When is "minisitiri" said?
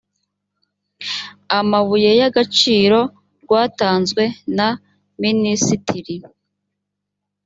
5.21-6.15